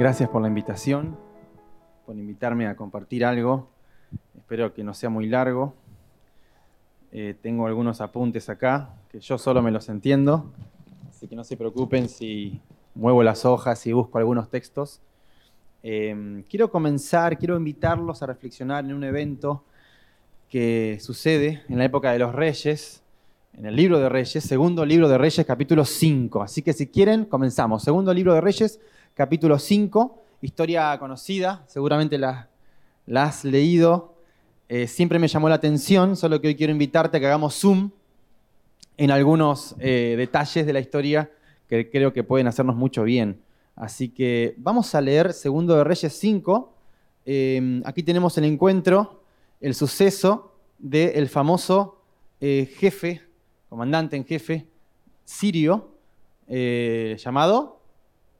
[0.00, 1.14] Gracias por la invitación,
[2.06, 3.68] por invitarme a compartir algo.
[4.34, 5.74] Espero que no sea muy largo.
[7.12, 10.50] Eh, tengo algunos apuntes acá, que yo solo me los entiendo,
[11.10, 12.62] así que no se preocupen si
[12.94, 15.02] muevo las hojas y busco algunos textos.
[15.82, 19.64] Eh, quiero comenzar, quiero invitarlos a reflexionar en un evento
[20.48, 23.02] que sucede en la época de los reyes,
[23.52, 26.42] en el libro de Reyes, segundo libro de Reyes, capítulo 5.
[26.42, 27.82] Así que si quieren, comenzamos.
[27.82, 28.80] Segundo libro de Reyes,
[29.20, 32.48] capítulo 5, historia conocida, seguramente la,
[33.14, 34.14] has leído.
[34.66, 37.90] Eh, siempre me llamó la atención, solo que hoy quiero invitarte a que hagamos zoom
[38.96, 41.30] en algunos eh, detalles de la historia
[41.68, 43.42] que creo que pueden hacernos mucho bien.
[43.76, 46.72] Así que vamos a leer Segundo de Reyes 5.
[47.26, 49.22] Eh, aquí tenemos el encuentro,
[49.60, 51.98] el suceso del famoso
[52.40, 53.20] jefe
[53.68, 54.66] comandante en jefe
[55.26, 55.90] sirio
[56.48, 57.79] eh, llamado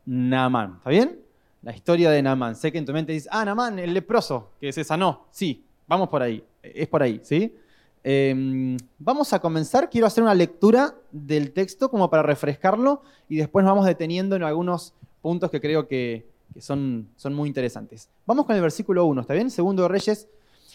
[0.06, 0.74] Naamán.
[0.78, 1.20] ¿Está bien?
[1.62, 2.56] La historia de Naamán.
[2.56, 5.26] Sé que en tu mente dices, ah, Naamán, el leproso, que se sanó.
[5.30, 6.42] Sí, vamos por ahí.
[6.62, 7.54] Es por ahí, ¿sí?
[8.02, 9.90] Em, vamos a comenzar.
[9.90, 14.42] Quiero hacer una lectura del texto como para refrescarlo y después nos vamos deteniendo en
[14.42, 16.26] algunos puntos que creo que,
[16.58, 18.08] son, son, muy interesantes.
[18.26, 19.50] Vamos con el versículo 1, ¿está bien?
[19.50, 20.28] Segundo de Reyes,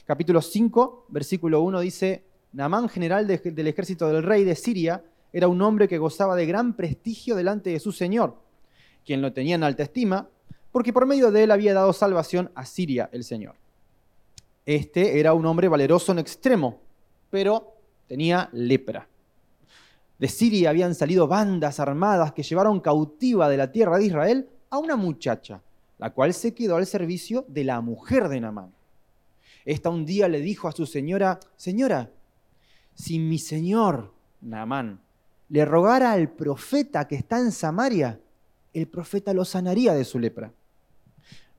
[0.05, 2.23] capítulo 5, versículo 1 dice,
[2.53, 6.75] Naamán, general del ejército del rey de Siria, era un hombre que gozaba de gran
[6.75, 8.37] prestigio delante de su señor,
[9.05, 10.27] quien lo tenía en alta estima,
[10.71, 13.55] porque por medio de él había dado salvación a Siria el Señor.
[14.65, 16.81] Este era un hombre valeroso en extremo,
[17.29, 19.07] pero tenía lepra.
[20.17, 24.79] De Siria habían salido bandas armadas que llevaron cautiva de la tierra de Israel a
[24.79, 25.61] una muchacha,
[25.97, 28.73] la cual se quedó al servicio de la mujer de Naamán.
[29.65, 32.09] Esta un día le dijo a su señora, Señora,
[32.93, 35.01] si mi señor, Naamán,
[35.49, 38.19] le rogara al profeta que está en Samaria,
[38.75, 40.51] el profeta lo sanaría de su lepra.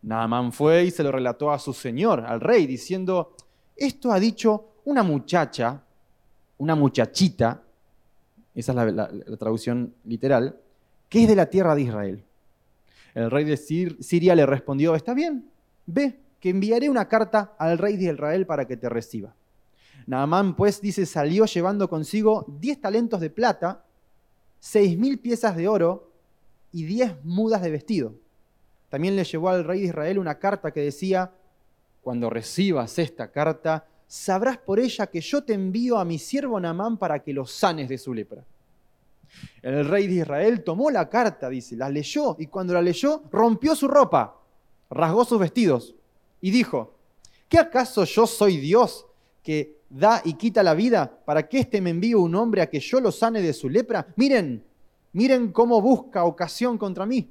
[0.03, 3.35] Naamán fue y se lo relató a su señor, al rey, diciendo,
[3.75, 5.83] esto ha dicho una muchacha,
[6.59, 7.63] una muchachita,
[8.55, 9.09] esa es la,
[9.39, 10.57] traducción literal,
[11.09, 12.25] que es de la tierra de Israel.
[13.15, 15.51] El rey de Siria le respondió, está bien,
[15.87, 19.35] ve, que enviaré una carta al rey de Israel para que te reciba.
[20.07, 23.85] Naamán, pues, dice, salió llevando consigo diez talentos de plata,
[24.61, 26.13] seis mil piezas de oro
[26.77, 28.13] y diez mudas de vestido.
[28.91, 31.33] También le llevó al rey de Israel una carta que decía,
[32.03, 36.99] cuando recibas esta carta, sabrás por ella que yo te envío a mi siervo Naamán
[36.99, 38.45] para que lo sanes de su lepra.
[39.63, 43.75] El rey de Israel tomó la carta, dice, la leyó y cuando la leyó rompió
[43.75, 44.37] su ropa,
[44.91, 45.95] rasgó sus vestidos
[46.43, 46.93] y dijo,
[47.49, 49.07] ¿qué acaso yo soy Dios
[49.43, 52.81] que da y quita la vida para que éste me envíe un hombre a que
[52.81, 54.07] yo lo sane de su lepra?
[54.17, 54.63] Miren,
[55.13, 57.31] miren cómo busca ocasión contra mí.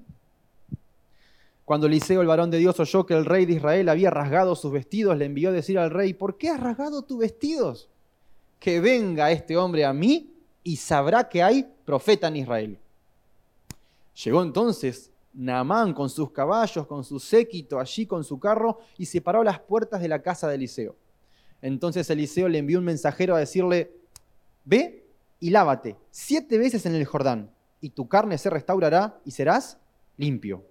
[1.65, 4.71] Cuando Eliseo, el varón de Dios, oyó que el rey de Israel había rasgado sus
[4.71, 7.89] vestidos, le envió a decir al rey, ¿por qué has rasgado tus vestidos?
[8.59, 10.31] Que venga este hombre a mí
[10.63, 12.79] y sabrá que hay profeta en Israel.
[14.23, 19.19] Llegó entonces Naamán con sus caballos, con su séquito, allí con su carro, y se
[19.19, 20.95] paró las puertas de la casa de Eliseo.
[21.61, 23.91] Entonces Eliseo le envió un mensajero a decirle,
[24.63, 25.05] ve
[25.39, 27.51] y lávate siete veces en el Jordán,
[27.85, 29.77] y tu carne se restaurará y serás
[30.17, 30.63] limpio.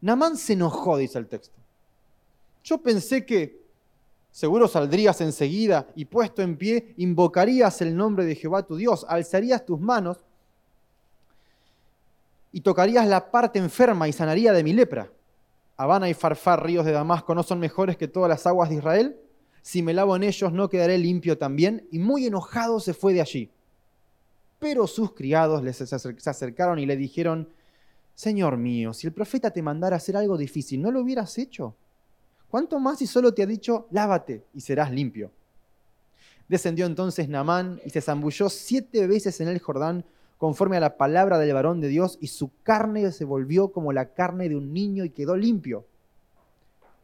[0.00, 1.58] Namán se enojó, dice el texto.
[2.62, 3.60] Yo pensé que
[4.30, 9.66] seguro saldrías enseguida y puesto en pie, invocarías el nombre de Jehová tu Dios, alzarías
[9.66, 10.18] tus manos
[12.52, 15.10] y tocarías la parte enferma y sanaría de mi lepra.
[15.76, 19.16] Habana y Farfar, ríos de Damasco, ¿no son mejores que todas las aguas de Israel?
[19.62, 21.88] Si me lavo en ellos, no quedaré limpio también.
[21.90, 23.50] Y muy enojado se fue de allí.
[24.58, 27.48] Pero sus criados se acercaron y le dijeron,
[28.14, 31.74] Señor mío, si el profeta te mandara hacer algo difícil, ¿no lo hubieras hecho?
[32.48, 35.32] ¿Cuánto más si solo te ha dicho, lávate y serás limpio?
[36.48, 40.04] Descendió entonces Naamán y se zambulló siete veces en el Jordán
[40.38, 44.12] conforme a la palabra del varón de Dios, y su carne se volvió como la
[44.12, 45.86] carne de un niño y quedó limpio.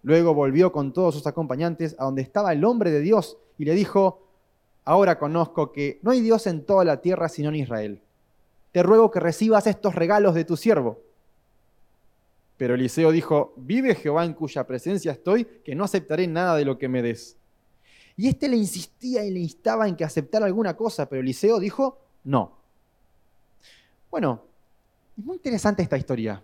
[0.02, 3.74] Luego volvió con todos sus acompañantes a donde estaba el hombre de Dios y le
[3.74, 4.29] dijo,
[4.84, 8.02] ahora conozco que no hay Dios en toda la tierra sino en Israel.
[8.72, 11.00] Te ruego que recibas estos regalos de tu siervo.
[12.56, 16.78] Pero Eliseo dijo, vive Jehová en cuya presencia estoy, que no aceptaré nada de lo
[16.78, 17.36] que me des.
[18.16, 21.98] Y éste le insistía y le instaba en que aceptara alguna cosa, pero Eliseo dijo,
[22.24, 22.52] no.
[24.10, 24.42] Bueno,
[25.16, 26.42] es muy interesante esta historia.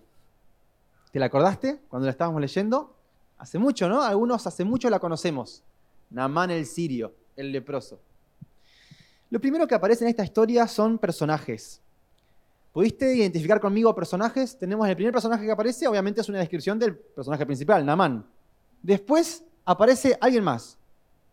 [1.11, 2.95] ¿Te la acordaste cuando la estábamos leyendo?
[3.37, 4.01] Hace mucho, ¿no?
[4.01, 5.61] Algunos hace mucho la conocemos.
[6.09, 7.99] Naamán el sirio, el leproso.
[9.29, 11.81] Lo primero que aparece en esta historia son personajes.
[12.71, 14.57] ¿Pudiste identificar conmigo personajes?
[14.57, 18.25] Tenemos el primer personaje que aparece, obviamente es una descripción del personaje principal, Namán.
[18.81, 20.77] Después aparece alguien más,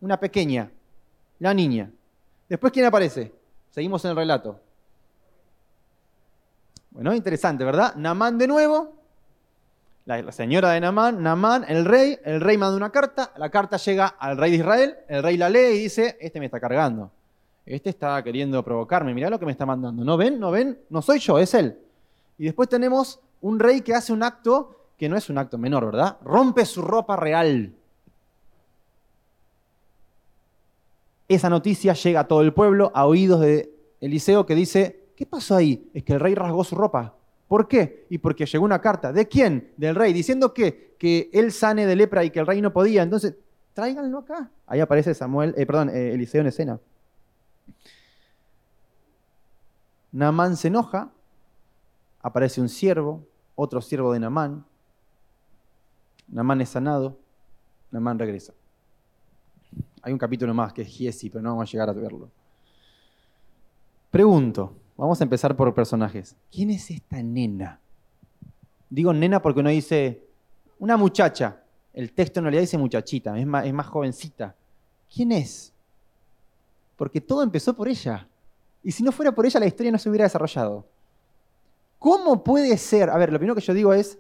[0.01, 0.71] una pequeña,
[1.39, 1.91] la niña.
[2.49, 3.33] Después, ¿quién aparece?
[3.71, 4.61] Seguimos en el relato.
[6.91, 7.95] Bueno, interesante, ¿verdad?
[7.97, 8.95] Namán de nuevo,
[10.05, 14.07] la, señora de Namán, Namán, el rey, el rey manda una carta, la carta llega
[14.07, 17.11] al rey de Israel, el rey la lee y dice, este me está cargando,
[17.67, 20.39] este está queriendo provocarme, mirá lo que me está mandando, ¿no ven?
[20.39, 20.79] ¿No ven?
[20.91, 21.79] No soy yo, es él.
[22.39, 25.87] Y después tenemos un rey que hace un acto que no es un acto menor,
[25.87, 26.19] ¿verdad?
[26.25, 27.75] Rompe su ropa real.
[31.27, 35.57] Esa noticia llega a todo el pueblo, a oídos de Eliseo que dice, ¿qué pasó
[35.57, 35.91] ahí?
[35.95, 37.15] Es que el rey rasgó su ropa.
[37.49, 38.07] ¿Por qué?
[38.11, 39.13] Y porque llegó una carta.
[39.13, 39.73] ¿De quién?
[39.77, 43.03] Del rey, diciendo que, que él sane de lepra y que el rey no podía.
[43.03, 43.35] Entonces,
[43.73, 44.51] tráiganlo acá.
[44.67, 46.81] Ahí aparece Samuel, eh, perdón, eh, Eliseo en escena.
[50.15, 51.11] Naamán se enoja,
[52.23, 54.65] aparece un siervo, otro siervo de Naamán.
[56.29, 57.19] Naamán es sanado,
[57.91, 58.55] Naamán regresa.
[60.01, 62.31] Hay un capítulo más que es Giesi, pero no vamos a llegar a verlo.
[64.11, 66.37] Pregunto, Vamos a empezar por personajes.
[66.53, 67.81] ¿Quién es esta nena?
[68.89, 70.23] Digo nena porque uno dice
[70.79, 71.63] una muchacha.
[71.93, 74.55] El texto en realidad dice muchachita, es más, es más jovencita.
[75.13, 75.73] ¿Quién es?
[76.97, 78.29] Porque todo empezó por ella.
[78.85, 80.87] Y si no fuera por ella, la historia no se hubiera desarrollado.
[81.99, 83.09] ¿Cómo puede ser?
[83.09, 84.19] A ver, lo primero que yo digo es,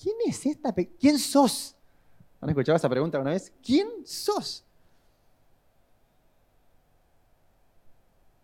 [0.00, 0.72] ¿quién es esta?
[1.00, 1.74] ¿Quién sos?
[2.42, 3.50] ¿Han escuchado esa pregunta alguna vez?
[3.64, 4.64] ¿Quién sos?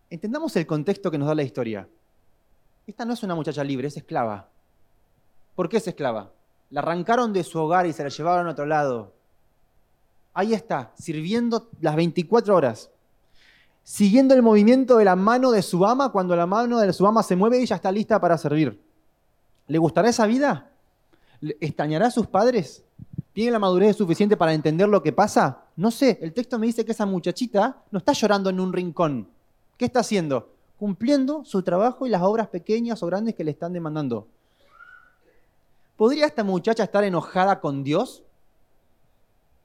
[0.08, 1.86] Entendamos el contexto que nos da la historia.
[2.86, 4.48] Esta no es una muchacha libre, es esclava.
[5.54, 6.32] ¿Por qué es esclava?
[6.70, 9.12] La arrancaron de su hogar y se la llevaron a otro lado.
[10.32, 12.90] Ahí está, sirviendo las 24 horas.
[13.90, 17.22] Siguiendo el movimiento de la mano de su ama, cuando la mano de su ama
[17.22, 18.78] se mueve, ella está lista para servir.
[19.66, 20.70] ¿Le gustará esa vida?
[21.58, 22.84] ¿Estañará a sus padres?
[23.32, 25.62] ¿Tiene la madurez suficiente para entender lo que pasa?
[25.74, 29.26] No sé, el texto me dice que esa muchachita no está llorando en un rincón
[29.78, 30.52] ¿Qué está haciendo?
[30.78, 34.28] Cumpliendo su trabajo y las obras pequeñas o grandes que le están demandando.
[35.96, 38.22] ¿Podría esta muchacha estar enojada con Dios?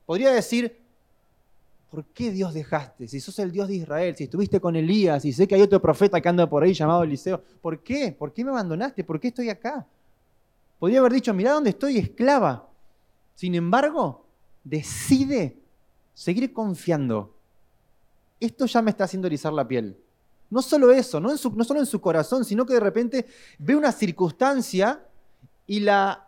[0.06, 0.81] Podría decir,
[1.94, 3.07] ¿por qué Dios dejaste?
[3.07, 5.80] Si sos el Dios de Israel, si estuviste con Elías y sé que hay otro
[5.80, 8.12] profeta que anda por ahí llamado Eliseo, ¿por qué?
[8.12, 9.04] ¿Por qué me abandonaste?
[9.04, 9.86] ¿Por qué estoy acá?
[10.80, 12.68] Podría haber dicho, mira dónde estoy, esclava.
[13.36, 14.25] Sin embargo,
[14.63, 15.60] decide
[16.16, 17.36] seguir confiando.
[18.40, 19.95] Esto ya me está haciendo erizar la piel.
[20.50, 23.28] No solo eso, no, solo en su corazón, sino que de repente
[23.60, 25.06] ve una circunstancia
[25.68, 26.28] y la,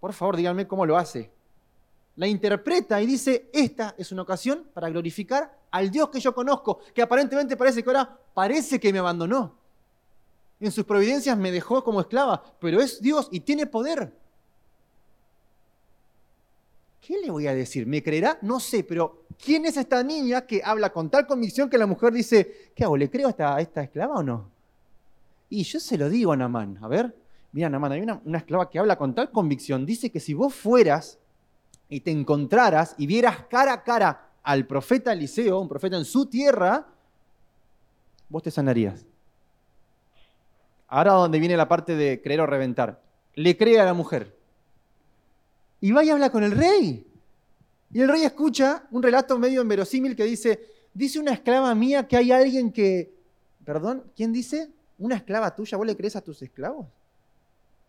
[0.00, 1.30] por favor díganme cómo lo hace,
[2.16, 6.80] la interpreta y dice, esta es una ocasión para glorificar al Dios que yo conozco,
[6.94, 9.54] que aparentemente parece que ahora parece que me abandonó.
[10.58, 14.12] En sus providencias me dejó como esclava, pero es Dios y tiene poder.
[17.06, 17.86] ¿Qué le voy a decir?
[17.86, 18.38] ¿Me creerá?
[18.40, 22.12] No sé, pero ¿quién es esta niña que habla con tal convicción que la mujer
[22.12, 22.96] dice, ¿qué hago?
[22.96, 24.50] ¿Le creo a esta, esclava o no?
[25.50, 27.14] Y yo se lo digo a Namán, a ver,
[27.52, 30.52] mira Namán, hay una, una esclava que habla con tal convicción, dice que si vos
[30.54, 31.18] fueras
[31.88, 36.26] y te encontraras y vieras cara a cara al profeta Eliseo, un profeta en su
[36.26, 36.86] tierra,
[38.28, 39.04] vos te sanarías.
[40.88, 43.02] Ahora donde viene la parte de creer o reventar.
[43.34, 44.36] Le cree a la mujer
[45.80, 47.06] y va y habla con el rey.
[47.92, 50.60] Y el rey escucha un relato medio inverosímil que dice,
[50.94, 53.14] dice una esclava mía que hay alguien que,
[53.64, 54.70] perdón, ¿quién dice?
[54.98, 55.76] ¿Una esclava tuya?
[55.76, 56.86] ¿Vos le crees a tus esclavos?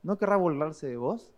[0.04, 1.30] ¿No querrá burlarse de vos?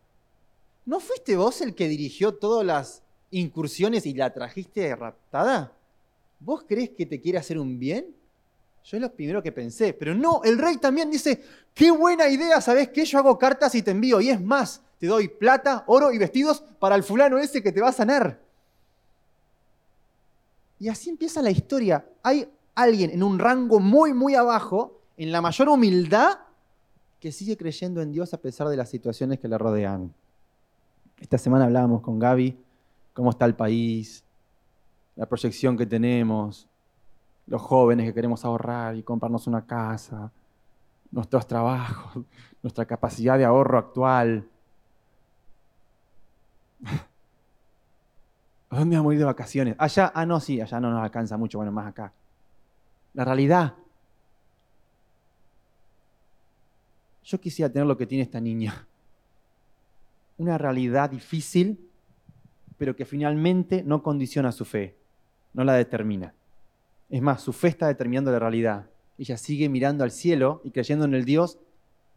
[0.89, 5.71] ¿No fuiste vos el que dirigió todas las incursiones y la trajiste raptada?
[6.39, 8.07] ¿Vos crees que te quiere hacer un bien?
[8.85, 11.43] Yo es lo primero que pensé, pero no, el rey también dice,
[11.75, 13.05] qué buena idea, ¿sabes qué?
[13.05, 16.63] Yo hago cartas y te envío, y es más, te doy plata, oro y vestidos
[16.79, 18.41] para el fulano ese que te va a sanar.
[20.79, 22.03] Y así empieza la historia.
[22.23, 26.39] Hay alguien en un rango muy, muy abajo, en la mayor humildad,
[27.19, 30.15] que sigue creyendo en Dios a pesar de las situaciones que le rodean.
[31.19, 32.57] Esta semana hablábamos con Gaby,
[33.13, 34.23] cómo está el país,
[35.15, 36.67] la proyección que tenemos,
[37.45, 40.31] los jóvenes que queremos ahorrar y comprarnos una casa,
[41.11, 42.23] nuestros trabajos,
[42.63, 44.47] nuestra capacidad de ahorro actual.
[48.69, 49.75] ¿A dónde vamos a ir de vacaciones?
[49.77, 52.13] Allá, ah, no, sí, allá no nos alcanza mucho, bueno, más acá.
[53.13, 53.73] La realidad.
[57.25, 58.87] Yo quisiera tener lo que tiene esta niña.
[60.39, 61.87] Una realidad difícil,
[62.77, 64.95] pero que finalmente no condiciona su fe,
[65.53, 66.33] no la determina.
[67.09, 68.87] Es más, su fe está determinando la realidad.
[69.17, 71.59] Ella sigue mirando al cielo y creyendo en el Dios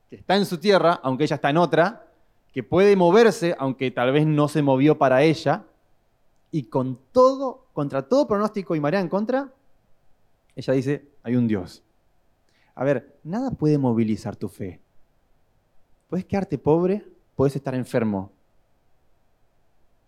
[0.08, 2.06] que está en su tierra, aunque ella está en otra,
[2.52, 5.64] que puede moverse, aunque tal vez no se movió para ella,
[6.52, 9.52] y con todo, contra todo pronóstico y marea en contra,
[10.54, 11.82] ella dice, hay un Dios.
[12.74, 14.80] A ver, nada puede movilizar tu fe.
[16.08, 17.04] Puedes quedarte pobre,
[17.36, 18.30] puedes estar enfermo,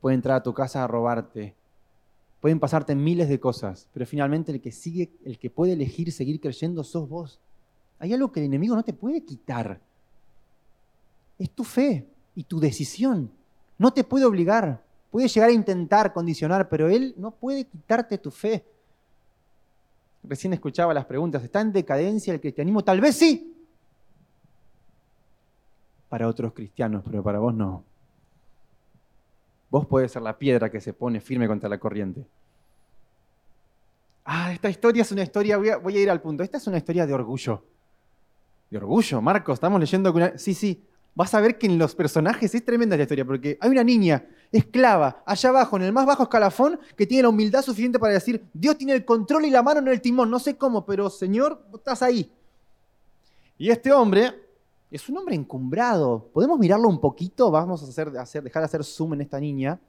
[0.01, 1.55] puede entrar a tu casa a robarte,
[2.41, 6.41] pueden pasarte miles de cosas, pero finalmente el que sigue, el que puede elegir seguir
[6.41, 7.39] creyendo sos vos.
[7.99, 9.81] Hay algo que el enemigo no te puede quitar.
[11.39, 13.31] Es tu fe y tu decisión.
[13.79, 14.83] No te puede obligar.
[15.11, 18.65] Puede llegar a intentar condicionar, pero él no puede quitarte tu fe.
[20.23, 21.43] Recién escuchaba las preguntas.
[21.45, 22.83] ¿Está en decadencia el cristianismo?
[22.83, 23.54] Tal vez sí.
[26.15, 27.83] Para otros cristianos, pero para vos no.
[29.69, 32.25] Vos podés ser la piedra que se pone firme contra la corriente.
[34.25, 36.45] Ah, esta historia es una historia, voy a, ir al punto.
[36.45, 37.65] Esta es una historia de orgullo.
[38.71, 40.85] De orgullo, Marcos, estamos leyendo que Sí, sí,
[41.17, 44.25] vas a ver que en los personajes es tremenda la historia, porque hay una niña
[44.53, 48.45] esclava allá abajo, en el más bajo escalafón, que tiene la humildad suficiente para decir,
[48.53, 51.61] Dios tiene el control y la mano en el timón, no sé cómo, pero Señor,
[51.75, 52.31] estás ahí.
[53.59, 54.44] Y este hombre
[54.95, 56.31] es un hombre encumbrado.
[56.33, 57.51] ¿Podemos mirarlo un poquito?
[57.51, 59.81] Vamos a hacer, dejar de hacer zoom en esta niña.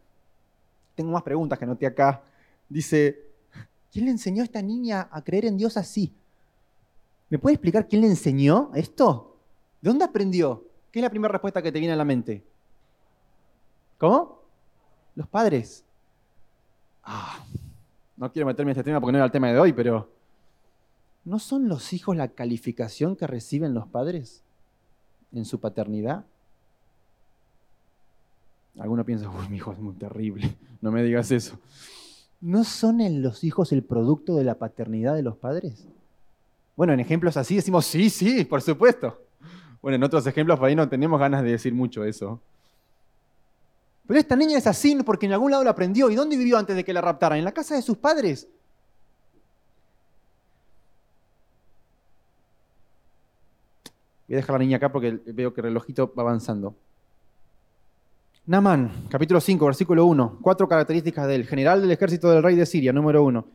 [0.95, 2.24] Tengo más preguntas que noté acá.
[2.67, 3.24] Dice,
[3.91, 6.12] ¿quién le enseñó a esta niña a creer en Dios así?
[7.29, 9.38] ¿Me puede explicar quién le enseñó esto?
[9.79, 10.63] ¿De dónde aprendió?
[10.91, 12.43] ¿Qué es la primera respuesta que te viene a la mente?
[14.00, 14.39] ¿Cómo?
[15.13, 15.85] Los padres.
[17.03, 17.45] Ah,
[18.17, 20.09] no quiero meterme en este tema porque no era el tema de hoy, pero
[21.25, 24.44] ¿no son los hijos la calificación que reciben los padres
[25.35, 26.25] en su paternidad?
[28.79, 31.59] Alguno piensa, uy, mi hijo es muy terrible, no me digas eso.
[32.41, 35.85] ¿No son los hijos el producto de la paternidad de los padres?
[36.75, 39.17] Bueno, en ejemplos así decimos, sí, sí, por supuesto.
[39.81, 42.41] Bueno, en otros ejemplos por ahí no tenemos ganas de decir mucho eso.
[44.07, 46.09] Pero esta niña es así porque en algún lado la aprendió.
[46.09, 47.39] ¿Y dónde vivió antes de que la raptaran?
[47.39, 48.47] En la casa de sus padres.
[54.27, 56.75] Voy a dejar a la niña acá porque veo que el relojito va avanzando.
[58.48, 60.39] Namán, capítulo 5, versículo 1.
[60.41, 63.48] Cuatro características del general del ejército del rey de Siria, número 1.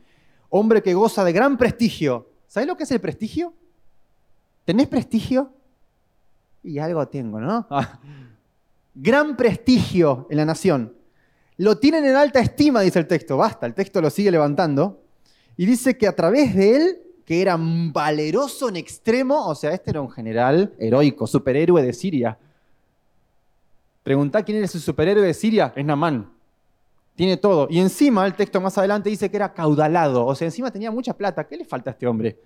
[0.49, 2.29] Hombre que goza de gran prestigio.
[2.47, 3.53] ¿Sabes lo que es el prestigio?
[4.65, 5.53] ¿Tenés prestigio?
[6.63, 7.65] Y algo tengo, ¿no?
[7.69, 7.99] Ah.
[8.93, 10.93] Gran prestigio en la nación.
[11.57, 13.37] Lo tienen en alta estima, dice el texto.
[13.37, 15.01] Basta, el texto lo sigue levantando.
[15.55, 19.91] Y dice que a través de él, que era valeroso en extremo, o sea, este
[19.91, 22.37] era un general heroico, superhéroe de Siria.
[24.03, 26.29] Preguntá quién era su superhéroe de Siria, es Namán.
[27.15, 27.67] Tiene todo.
[27.69, 31.13] Y encima, el texto más adelante dice que era caudalado, o sea, encima tenía mucha
[31.13, 31.47] plata.
[31.47, 32.37] ¿Qué le falta a este hombre?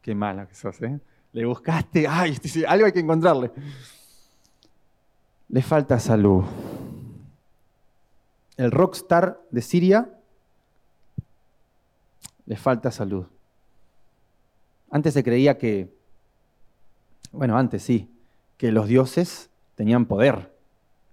[0.00, 0.98] Qué mala que sos, ¿eh?
[1.34, 3.50] Le buscaste, ay, algo hay que encontrarle.
[5.50, 6.44] Le falta salud.
[8.56, 10.16] El rockstar de Siria
[12.46, 13.26] le falta salud.
[14.90, 15.94] Antes se creía que,
[17.32, 18.08] bueno, antes sí,
[18.56, 20.54] que los dioses tenían poder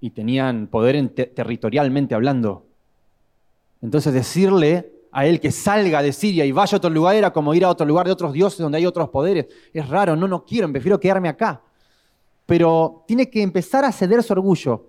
[0.02, 2.66] y tenían poder territorialmente hablando.
[3.82, 7.54] Entonces decirle a él que salga de Siria y vaya a otro lugar era como
[7.54, 9.48] ir a otro lugar de otros dioses donde hay otros poderes.
[9.74, 11.62] Es raro, no, no quiero, prefiero quedarme acá.
[12.46, 14.88] Pero tiene que empezar a ceder su orgullo,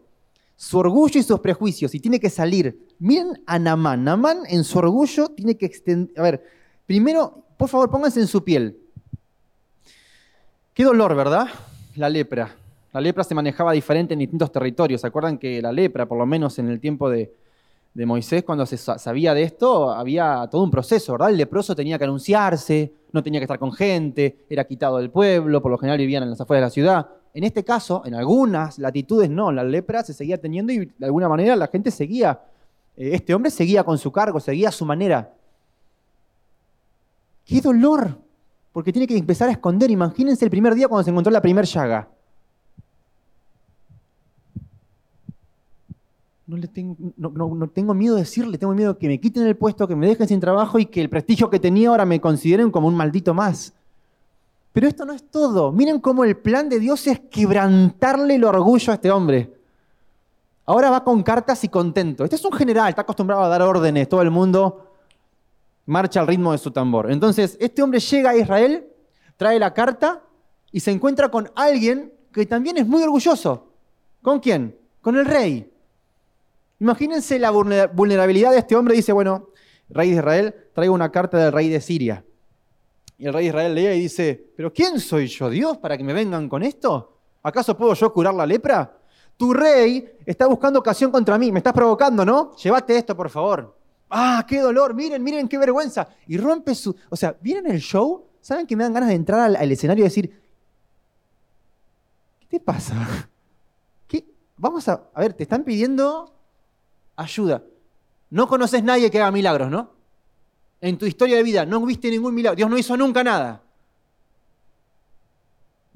[0.59, 2.88] su orgullo y sus prejuicios, y tiene que salir.
[2.99, 4.03] Miren a Namán.
[4.03, 6.19] Namán en su orgullo tiene que extender...
[6.19, 6.45] A ver,
[6.85, 8.77] primero, por favor, pónganse en su piel.
[10.75, 11.47] Qué dolor, ¿verdad?
[11.95, 12.57] La lepra.
[12.93, 15.00] La lepra se manejaba diferente en distintos territorios.
[15.00, 17.33] ¿Se acuerdan que la lepra, por lo menos en el tiempo de,
[17.95, 21.31] de Moisés, cuando se sabía de esto, había todo un proceso, ¿verdad?
[21.31, 25.62] El leproso tenía que anunciarse, no tenía que estar con gente, era quitado del pueblo,
[25.62, 27.09] por lo general vivían en las afueras de la ciudad.
[27.38, 31.28] En este caso, en algunas latitudes no, la lepra se seguía teniendo y de alguna
[31.28, 32.40] manera la gente seguía,
[32.97, 35.33] eh, este hombre seguía con su cargo, seguía a su manera.
[37.45, 38.18] ¡Qué dolor!
[38.73, 39.88] Porque tiene que empezar a esconder.
[39.88, 42.09] Imagínense el primer día cuando se encontró la primera llaga.
[46.45, 49.87] no, le tengo, no, tengo miedo de decirle, tengo miedo que me quiten el puesto,
[49.87, 52.88] que me dejen sin trabajo y que el prestigio que tenía ahora me consideren como
[52.88, 53.75] un maldito más.
[54.78, 55.73] Pero esto no es todo.
[55.73, 59.52] Miren cómo el plan de Dios es quebrantarle el orgullo a este hombre.
[60.66, 62.23] Ahora va con cartas y contento.
[62.23, 64.92] Este es un general, está acostumbrado a dar órdenes, todo el mundo
[65.87, 67.11] marcha al ritmo de su tambor.
[67.11, 68.87] Entonces, este hombre llega a Israel,
[69.37, 70.23] trae la carta
[70.70, 73.73] y se encuentra con alguien que también es muy orgulloso.
[74.23, 74.78] ¿Con quién?
[75.00, 75.73] Con el rey.
[76.78, 78.94] Imagínense la vulnerabilidad de este hombre.
[78.94, 79.49] Dice, bueno,
[79.88, 82.25] rey de Israel, traigo una carta del rey de Siria.
[83.18, 86.04] Y el rey de Israel lee y dice, ¿pero quién soy yo, Dios, para que
[86.04, 87.18] me vengan con esto?
[87.42, 88.96] ¿Acaso puedo yo curar la lepra?
[89.37, 92.54] Tu rey está buscando ocasión contra mí, me estás provocando, ¿no?
[92.56, 93.76] Llévate esto, por favor.
[94.08, 96.08] Ah, qué dolor, miren, miren qué vergüenza.
[96.28, 96.94] Y rompe su...
[97.10, 98.25] O sea, ¿vienen el show?
[98.40, 100.40] ¿Saben que me dan ganas de entrar al, escenario y decir,
[102.38, 103.28] ¿qué te pasa?
[104.06, 104.25] ¿Qué?
[104.56, 105.02] Vamos a...
[105.12, 106.32] A ver, te están pidiendo
[107.16, 107.62] ayuda.
[108.30, 109.98] No conoces nadie que haga milagros, ¿no?
[110.80, 112.56] En tu historia de vida no viste ningún milagro.
[112.56, 113.62] Dios no hizo nunca nada.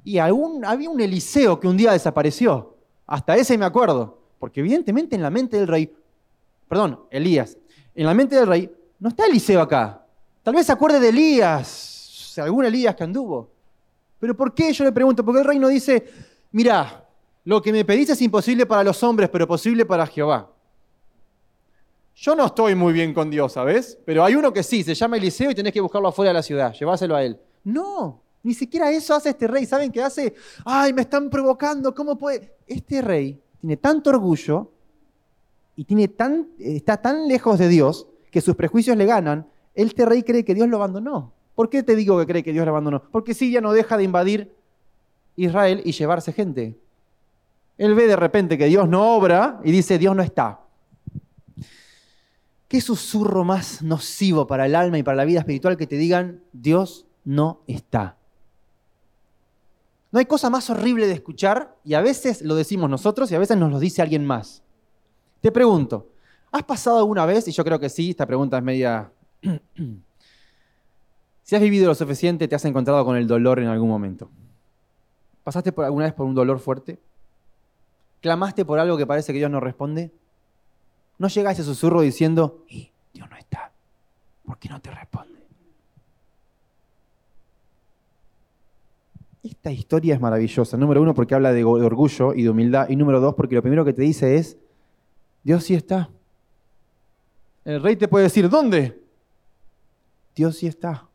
[0.05, 2.77] Y aún había un Eliseo que un día desapareció.
[3.07, 4.19] Hasta ese me acuerdo.
[4.39, 5.95] Porque evidentemente en la mente del rey,
[6.69, 7.57] perdón, Elías,
[7.95, 10.05] en la mente del rey no está Eliseo acá.
[10.43, 13.51] Tal vez se acuerde de Elías, algún Elías que anduvo.
[14.19, 14.73] Pero ¿por qué?
[14.73, 16.05] Yo le pregunto, porque el rey no dice,
[16.53, 17.09] mira,
[17.45, 20.52] lo que me pedís es imposible para los hombres, pero posible para Jehová.
[22.15, 23.99] Yo no estoy muy bien con Dios, ¿sabes?
[24.05, 26.43] Pero hay uno que sí, se llama Eliseo y tenés que buscarlo afuera de la
[26.43, 27.39] ciudad, lleváselo a él.
[27.65, 29.67] No, ni siquiera eso hace este rey.
[29.67, 30.35] ¿Saben qué hace?
[30.65, 32.55] Ay, me están provocando, ¿cómo puede?
[32.67, 34.71] Este rey tiene tanto orgullo
[35.77, 39.47] y tiene tan, está tan lejos de Dios que sus prejuicios le ganan.
[39.75, 41.33] Este rey cree que Dios lo abandonó.
[41.55, 43.03] ¿Por qué te digo que cree que Dios lo abandonó?
[43.11, 44.55] Porque Siria no deja de invadir
[45.37, 46.77] Israel y llevarse gente.
[47.79, 50.61] Él ve de repente que Dios no obra y dice, Dios no está.
[52.73, 56.41] ¿Qué susurro más nocivo para el alma y para la vida espiritual que te digan,
[56.55, 58.17] Dios no está?
[60.11, 63.39] No hay cosa más horrible de escuchar y a veces lo decimos nosotros y a
[63.39, 64.63] veces nos lo dice alguien más.
[65.43, 66.09] Te pregunto,
[66.51, 69.13] ¿has pasado alguna vez, y yo creo que sí, esta pregunta es media...
[71.43, 74.31] si has vivido lo suficiente, te has encontrado con el dolor en algún momento.
[75.45, 76.99] ¿Pasaste por alguna vez por un dolor fuerte?
[78.23, 80.11] ¿Clamaste por algo que parece que Dios no responde?
[81.23, 83.71] No llega ese susurro diciendo, Dios no está,
[84.45, 85.39] ¿por qué no te responde?
[89.45, 90.77] Esta historia es maravillosa.
[90.77, 92.89] Número uno, porque habla de orgullo y de humildad.
[92.89, 94.57] Y número dos, porque lo primero que te dice es,
[95.45, 96.11] Dios sí está.
[97.65, 99.01] El rey te puede decir, ¿dónde?
[100.35, 101.07] Dios sí está.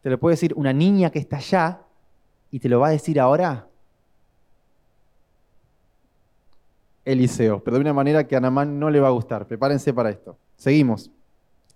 [0.00, 1.82] Te lo puede decir una niña que está allá
[2.50, 3.67] y te lo va a decir ahora
[7.08, 9.46] Eliseo, pero de una manera que a Namán no le va a gustar.
[9.46, 10.36] Prepárense para esto.
[10.56, 11.10] Seguimos.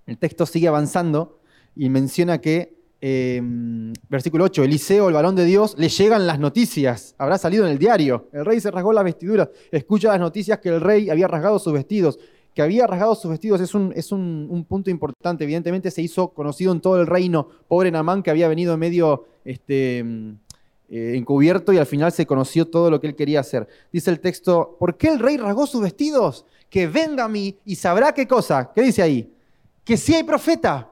[0.07, 1.40] El texto sigue avanzando
[1.75, 7.14] y menciona que, em, versículo 8, Eliseo, el varón de Dios, le llegan las noticias.
[7.16, 8.29] Habrá salido en el diario.
[8.33, 9.49] El rey se rasgó las vestiduras.
[9.71, 12.18] Escucha las noticias que el rey había rasgado sus vestidos.
[12.53, 15.45] Que había rasgado sus vestidos es un, es un, punto importante.
[15.45, 17.49] Evidentemente se hizo conocido en todo el reino.
[17.68, 20.05] Pobre Namán que había venido en medio este,
[20.94, 23.66] eh, encubierto y al final se conoció todo lo que él quería hacer.
[23.90, 26.44] Dice el texto, ¿por qué el rey rasgó sus vestidos?
[26.68, 28.70] Que venga a mí y sabrá qué cosa.
[28.74, 29.35] ¿Qué dice ahí?
[29.85, 30.90] Que sí hay profeta,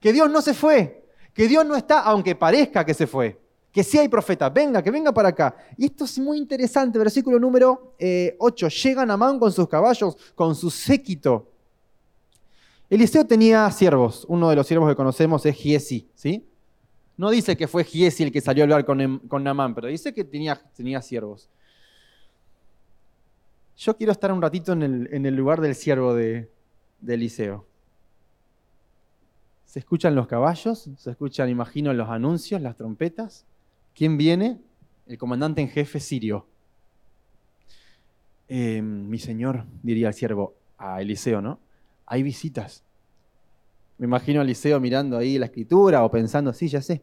[0.00, 1.04] que Dios no se fue,
[1.34, 3.38] que Dios no está, aunque parezca que se fue.
[3.70, 5.54] Que sí hay profeta, venga, que venga para acá.
[5.76, 7.94] Y esto es muy interesante, versículo número
[8.38, 8.66] 8.
[8.66, 11.46] Eh, Llegan a Man con sus caballos, con su séquito.
[12.88, 14.24] Eliseo tenía siervos.
[14.30, 16.49] Uno de los siervos que conocemos es Giesi, ¿sí?
[17.20, 19.88] No dice que fue Giesi el que salió a hablar con, em, con Namán, pero
[19.88, 21.50] dice que tenía, tenía siervos.
[23.76, 26.50] Yo quiero estar un ratito en el, lugar del siervo de,
[26.98, 27.66] de Eliseo.
[29.66, 33.44] Se escuchan los caballos, se escuchan, imagino, los anuncios, las trompetas.
[33.94, 34.58] ¿Quién viene?
[35.06, 36.46] El comandante en jefe sirio.
[38.48, 41.58] Em, mi señor, diría el siervo a Eliseo, ¿no?
[42.06, 42.82] Hay visitas.
[43.98, 47.02] Me imagino a Eliseo mirando ahí la escritura o pensando, sí, ya sé.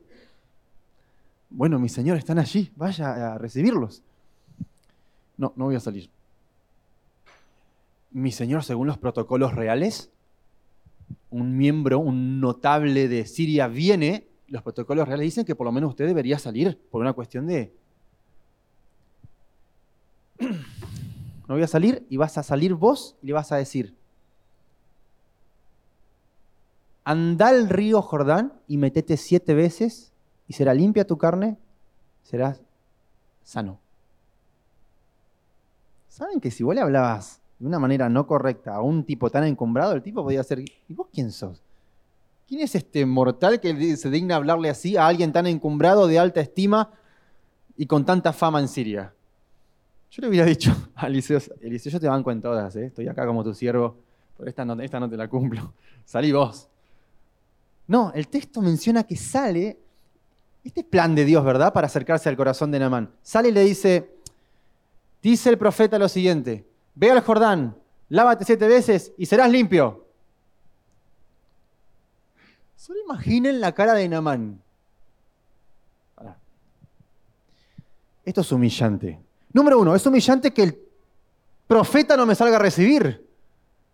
[1.49, 4.03] Bueno, mis señores están allí, vaya a recibirlos.
[5.37, 6.09] No, no voy a salir.
[8.11, 10.09] Mi señor, según los protocolos reales,
[11.29, 15.91] un miembro, un notable de Siria viene, los protocolos reales dicen que por lo menos
[15.91, 17.73] usted debería salir por una cuestión de...
[21.47, 23.95] No voy a salir y vas a salir vos y le vas a decir,
[27.05, 30.11] anda al río Jordán y metete siete veces
[30.47, 31.57] y será limpia tu carne,
[32.23, 32.61] serás
[33.43, 33.79] sano.
[36.07, 39.43] ¿Saben que si vos le hablabas de una manera no correcta a un tipo tan
[39.43, 41.61] encumbrado, el tipo podía ser, ¿y vos quién sos?
[42.47, 46.39] ¿Quién es este mortal que se digna hablarle así a alguien tan encumbrado, de alta
[46.39, 46.91] estima
[47.75, 49.13] y con tanta fama en Siria?
[50.09, 52.85] Yo le hubiera dicho a Eliseo, Eliseo, yo te banco en todas, ¿eh?
[52.85, 53.97] estoy acá como tu siervo,
[54.37, 55.73] pero esta no, esta no te la cumplo.
[56.05, 56.69] Salí vos.
[57.87, 59.77] No, el texto menciona que sale,
[60.67, 61.73] este plan de Dios, ¿verdad?
[61.73, 63.11] Para acercarse al corazón de Naamán.
[63.21, 64.09] Sale y le dice,
[65.21, 67.75] dice el profeta lo siguiente, ve al Jordán,
[68.09, 70.05] lávate siete veces y serás limpio.
[72.75, 74.61] Solo imaginen la cara de Namán.
[78.23, 79.19] Esto es humillante.
[79.53, 80.77] Número uno, es humillante que el
[81.65, 83.25] profeta no me salga a recibir.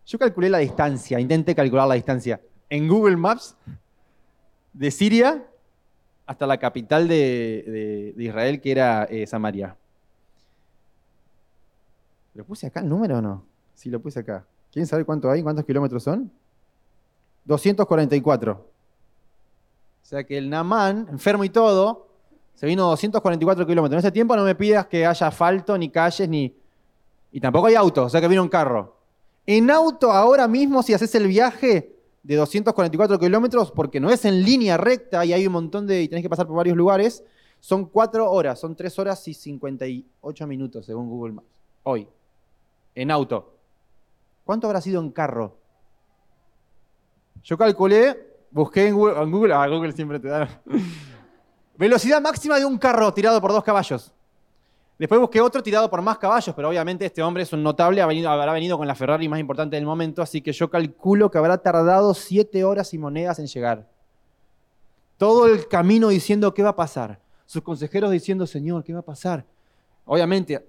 [0.08, 3.56] Yo calculé la distancia, intenté calcular la distancia en Google Maps
[4.74, 5.46] de Siria
[6.26, 9.76] hasta la capital de, Israel, que era eh, Samaria.
[12.34, 13.44] ¿Lo puse acá el número o no?
[13.76, 14.46] Sí, lo puse acá.
[14.72, 15.44] ¿Quién sabe cuánto hay?
[15.44, 16.32] ¿Cuántos kilómetros son?
[17.46, 18.54] 244.
[18.54, 22.08] O sea que el Namán, enfermo y todo,
[22.56, 23.98] se vino 244 kilómetros.
[23.98, 26.56] En ese tiempo no me pidas que haya asfalto, ni calles, ni...
[27.32, 28.96] Y tampoco hay auto, o sea que vino un carro.
[29.46, 31.93] En auto ahora mismo, si haces el viaje
[32.24, 36.02] de 244 kilómetros, porque no es en línea recta y hay un montón de...
[36.02, 37.24] y tenés que pasar por varios lugares,
[37.60, 41.48] son cuatro horas, son tres horas y 58 minutos según Google Maps.
[41.84, 42.08] Hoy.
[42.96, 43.54] En auto.
[44.44, 45.58] ¿Cuánto habrá sido en carro?
[47.44, 48.18] Yo calculé,
[48.52, 50.62] busqué en Google, Google ah, Google siempre te da
[51.78, 54.14] Velocidad máxima de un carro tirado por dos caballos.
[54.98, 58.54] Después busqué otro tirado por más caballos, pero obviamente este hombre es un notable, habrá
[58.54, 62.14] venido con la Ferrari más importante del momento, así que yo calculo que habrá tardado
[62.14, 63.90] siete horas y monedas en llegar.
[65.18, 67.20] Todo el camino diciendo qué va a pasar.
[67.46, 69.46] Sus consejeros diciendo, Señor, ¿qué va a pasar?
[70.06, 70.66] Obviamente,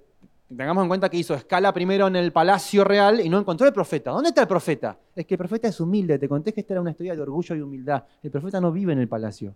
[0.48, 3.72] tengamos en cuenta que hizo escala primero en el palacio real y no encontró el
[3.72, 4.10] profeta.
[4.10, 4.98] ¿Dónde está el profeta?
[5.14, 6.18] Es que el profeta es humilde.
[6.18, 8.04] Te conté que esta era una historia de orgullo y humildad.
[8.22, 9.54] El profeta no vive en el palacio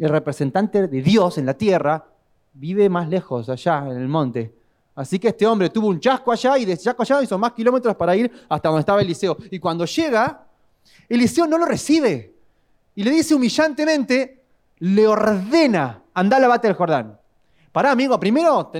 [0.00, 2.04] el representante de Dios en la tierra
[2.52, 4.54] vive más lejos, allá en el monte.
[4.94, 7.94] Así que este hombre tuvo un chasco allá y de chasco allá hizo más kilómetros
[7.96, 9.36] para ir hasta donde estaba Eliseo.
[9.50, 10.46] Y cuando llega,
[11.08, 12.34] Eliseo no lo recibe.
[12.94, 14.42] Y le dice humillantemente,
[14.80, 17.18] le ordena, anda a lavate el Jordán.
[17.72, 18.72] Pará, amigo, primero,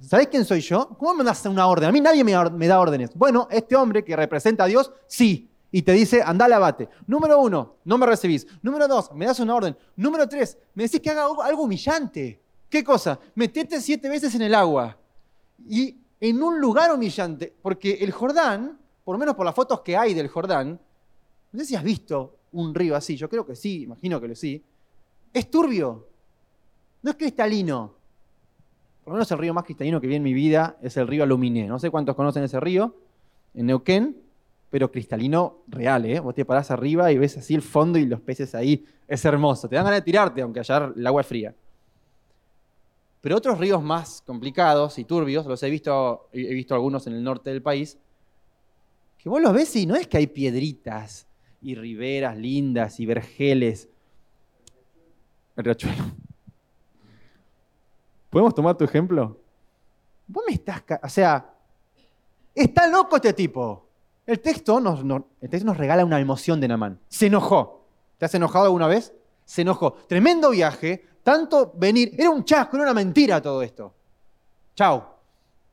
[0.00, 0.88] ¿sabés quién soy yo?
[0.98, 1.90] ¿Cómo me das una orden?
[1.90, 3.10] A mí nadie me da órdenes.
[3.14, 6.88] Bueno, este hombre que representa a Dios, sí y te dice, anda al abate.
[7.06, 8.46] Número uno, no me recibís.
[8.62, 9.76] Número dos, me das una orden.
[9.96, 12.40] Número tres, me decís que haga algo humillante.
[12.68, 13.18] ¿Qué cosa?
[13.34, 14.96] Metete siete veces en el agua.
[15.68, 19.96] Y en un lugar humillante, porque el Jordán, por lo menos por las fotos que
[19.96, 20.78] hay del Jordán,
[21.52, 24.34] no sé si has visto un río así, yo creo que sí, imagino que lo
[24.34, 24.62] sí,
[25.32, 26.08] es turbio,
[27.02, 27.94] no es cristalino.
[29.04, 31.22] Por lo menos el río más cristalino que vi en mi vida es el río
[31.22, 31.66] Aluminé.
[31.66, 32.94] No sé cuántos conocen ese río,
[33.54, 34.16] en Neuquén,
[34.70, 36.20] pero cristalino real, ¿eh?
[36.20, 38.84] Vos te parás arriba y ves así el fondo y los peces ahí.
[39.06, 39.68] Es hermoso.
[39.68, 41.54] Te dan ganas de tirarte, aunque allá el agua es fría.
[43.20, 47.24] Pero otros ríos más complicados y turbios, los he visto, he visto algunos en el
[47.24, 47.98] norte del país,
[49.18, 51.26] que vos los ves y no es que hay piedritas
[51.60, 53.88] y riberas lindas y vergeles.
[55.56, 56.04] El riachuelo.
[58.30, 59.40] ¿Podemos tomar tu ejemplo?
[60.28, 60.82] Vos me estás...
[61.02, 61.52] O sea,
[62.54, 63.88] está loco este tipo.
[64.26, 67.00] El texto nos, nos regala una emoción de Namán.
[67.08, 67.78] Se enojó.
[68.18, 69.12] ¿Te has enojado alguna vez?
[69.44, 69.94] Se enojó.
[70.06, 72.14] Tremendo viaje, tanto venir.
[72.16, 73.92] Era un chasco, era una mentira todo esto.
[74.74, 75.14] Chao.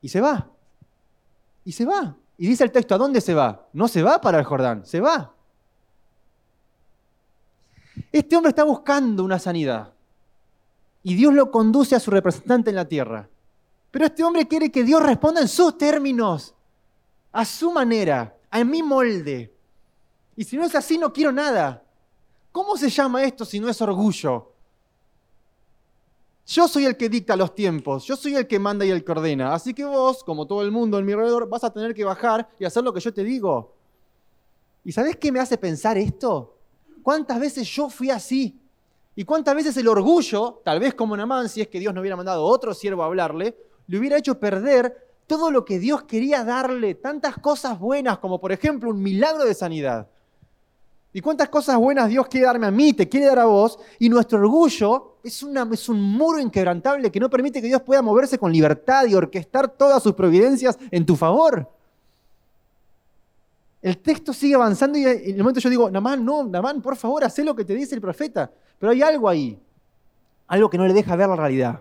[0.01, 0.45] Y se va.
[1.63, 2.13] Y se va.
[2.37, 3.65] Y dice el texto, ¿a dónde se va?
[3.71, 5.33] No se va para el Jordán, se va.
[8.11, 9.93] Este hombre está buscando una sanidad.
[11.03, 13.29] Y Dios lo conduce a su representante en la tierra.
[13.91, 16.53] Pero este hombre quiere que Dios responda en sus términos,
[17.31, 19.55] a su manera a mi molde.
[20.35, 21.81] Y si no es así, no quiero nada.
[22.51, 24.54] ¿Cómo se llama esto si no es orgullo?
[26.47, 29.11] Yo soy el que dicta los tiempos, yo soy el que manda y el que
[29.11, 29.53] ordena.
[29.53, 32.47] Así que vos, como todo el mundo en mi alrededor, vas a tener que bajar
[32.59, 33.73] y hacer lo que yo te digo.
[34.83, 36.55] ¿Y sabés qué me hace pensar esto?
[37.01, 38.59] ¿Cuántas veces yo fui así?
[39.15, 42.15] ¿Y cuántas veces el orgullo, tal vez como Namán, si es que Dios no hubiera
[42.15, 46.93] mandado otro siervo a hablarle, le hubiera hecho perder todo lo que Dios quería darle,
[46.93, 50.09] tantas cosas buenas como por ejemplo un milagro de sanidad.
[51.15, 54.09] Y cuántas cosas buenas Dios quiere darme a mí, te quiere dar a vos, y
[54.09, 59.05] nuestro orgullo es, un muro inquebrantable que no permite que Dios pueda moverse con libertad
[59.05, 61.71] y orquestar todas sus providencias en tu favor.
[63.81, 67.23] El texto sigue avanzando y en el momento yo digo, Namán, no, Namán, por favor,
[67.23, 68.51] haz lo que te dice el profeta.
[68.77, 69.57] Pero hay algo ahí,
[70.47, 71.79] algo que no le deja ver la realidad.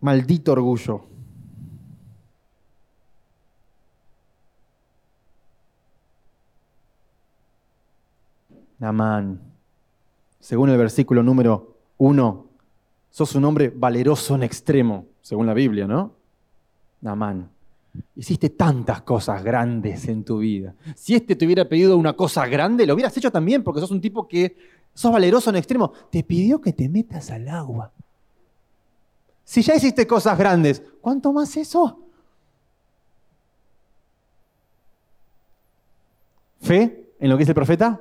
[0.00, 1.15] Maldito orgullo.
[8.78, 9.40] Namán.
[10.40, 12.46] Según el versículo número uno,
[13.10, 16.12] sos un hombre valeroso en extremo, según la Biblia, ¿no?
[17.00, 17.50] Namán.
[18.14, 20.74] Hiciste tantas cosas grandes en tu vida.
[20.94, 24.00] Si este te hubiera pedido una cosa grande, lo hubieras hecho también, porque sos un
[24.00, 24.56] tipo que
[24.92, 25.92] sos valeroso en extremo.
[26.10, 27.90] Te pidió que te metas al agua.
[29.44, 32.00] Si ya hiciste cosas grandes, ¿cuánto más eso?
[36.60, 38.00] Fe, en lo que dice el profeta,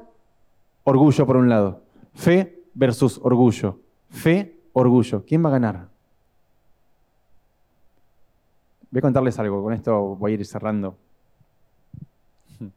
[0.86, 1.82] orgullo por un lado.
[2.14, 3.80] Fe versus orgullo.
[4.10, 5.26] Fe, orgullo.
[5.26, 5.90] ¿Quién va a ganar?
[8.90, 10.96] Voy a contarles algo, con esto voy a ir cerrando.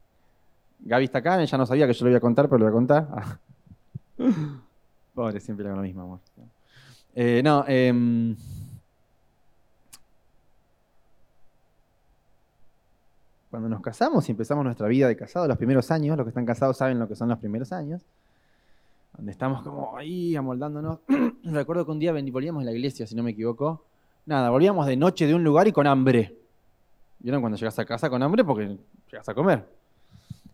[0.80, 2.70] Gaby está acá, ella no sabía que yo lo iba a contar, pero lo voy
[2.70, 3.38] a contar.
[5.14, 6.18] Pobre, siempre hago lo mismo, amor.
[7.14, 8.34] Eh, no, eh,
[13.50, 16.46] cuando nos casamos y empezamos nuestra vida de casado, los primeros años, los que están
[16.46, 18.02] casados saben lo que son los primeros años,
[19.16, 21.00] donde estamos como ahí amoldándonos.
[21.44, 23.84] Recuerdo que un día volvíamos a la iglesia, si no me equivoco.
[24.26, 26.36] Nada, volvíamos de noche de un lugar y con hambre.
[27.18, 28.44] ¿Vieron cuando llegas a casa con hambre?
[28.44, 28.78] Porque
[29.10, 29.66] llegas a comer.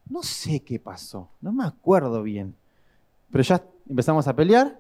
[0.09, 2.55] No sé qué pasó, no me acuerdo bien.
[3.31, 4.79] Pero ya empezamos a pelear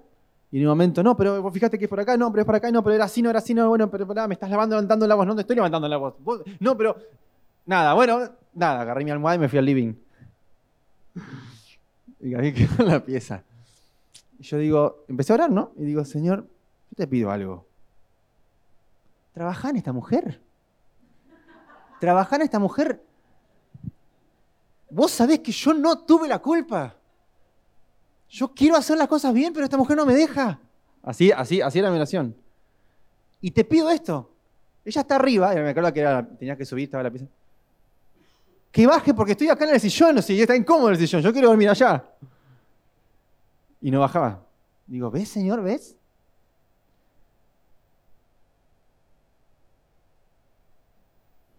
[0.55, 2.55] y en un momento, no, pero fíjate que es por acá, no, pero es por
[2.55, 5.16] acá, no, pero era así, no era así, no, bueno, pero, me estás levantando la
[5.16, 6.14] voz, no te estoy levantando la voz.
[6.61, 6.96] no, pero
[7.66, 9.94] Nada, bueno, nada, agarré mi almohada y me fui al living.
[12.20, 13.42] Y ahí quedó la pieza.
[14.38, 15.72] Y yo digo, empecé a orar, ¿no?
[15.77, 16.46] Y digo, Señor,
[16.90, 17.66] yo te pido algo.
[19.33, 20.40] Trabaja en esta mujer.
[22.00, 23.03] Trabaja en esta mujer.
[24.90, 26.94] Vos sabés que yo no tuve la culpa.
[28.29, 30.61] Yo quiero hacer las cosas bien, pero esta mujer no me deja.
[31.03, 32.37] Así, así, así era mi oración.
[33.40, 34.31] Y te pido esto.
[34.85, 37.27] Ella está arriba, me acuerdo que era, tenía que subir, estaba la pieza
[38.74, 41.32] que baje porque estoy acá en el sillón, o sea, está incómodo el sillón, yo
[41.32, 42.04] quiero dormir allá.
[43.80, 44.44] Y no bajaba.
[44.84, 45.62] Digo, ¿ves, Señor?
[45.62, 45.96] ¿Ves?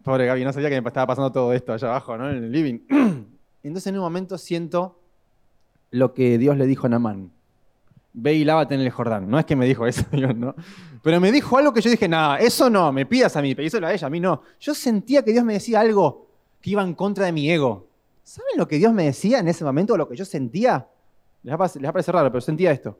[0.02, 2.28] Pobre Gaby, no sabía que me estaba pasando todo esto allá abajo, ¿no?
[2.28, 2.80] En el living.
[3.62, 5.00] Entonces en un momento siento
[5.92, 7.32] lo que Dios le dijo a Namán.
[8.12, 9.30] Ve y lávate en el Jordán.
[9.30, 10.54] No es que me dijo eso, Dios, ¿no?
[11.02, 13.86] Pero me dijo algo que yo dije, nada, eso no, me pidas a mí, pedíselo
[13.86, 14.42] a ella, a mí no.
[14.60, 16.25] Yo sentía que Dios me decía algo
[16.60, 17.86] que iba en contra de mi ego.
[18.22, 20.88] ¿Saben lo que Dios me decía en ese momento, lo que yo sentía?
[21.42, 22.98] Les va, a parecer raro, pero sentía esto.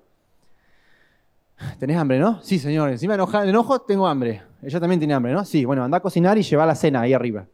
[1.78, 2.40] ¿Tenés hambre, no?
[2.42, 2.90] Sí, señor.
[2.90, 4.42] Encima de enojo tengo hambre.
[4.62, 5.44] Ella también tiene hambre, ¿no?
[5.44, 7.46] Sí, bueno, anda a cocinar y lleva la cena ahí arriba.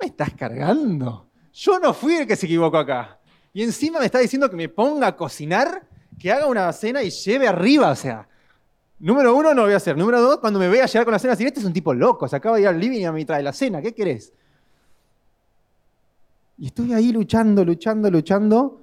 [0.00, 1.26] ¿Me estás cargando?
[1.52, 3.18] Yo no fui el que se equivocó acá.
[3.52, 5.86] Y encima me está diciendo que me ponga a cocinar,
[6.18, 7.90] que haga una cena y lleve arriba.
[7.90, 8.26] O sea,
[9.00, 9.96] Número uno, no lo voy a hacer.
[9.96, 12.28] Número dos, cuando me vea llegar con la cena, decir, este es un tipo loco,
[12.28, 14.32] se acaba de ir al living y a de la cena, ¿qué querés?
[16.58, 18.82] Y estoy ahí luchando, luchando, luchando.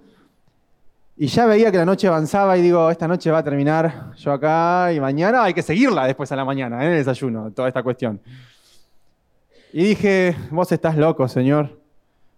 [1.15, 4.31] Y ya veía que la noche avanzaba y digo, esta noche va a terminar yo
[4.31, 7.83] acá y mañana hay que seguirla después a la mañana, en el desayuno, toda esta
[7.83, 8.19] cuestión.
[9.73, 11.79] Y dije, vos estás loco, Señor,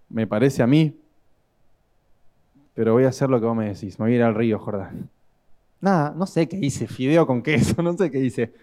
[0.09, 0.97] me parece a mí,
[2.73, 4.59] pero voy a hacer lo que vos me decís, me voy a ir al río,
[4.59, 5.09] Jordán.
[5.81, 8.53] Nada, no sé qué hice, fideo con queso, no sé qué hice.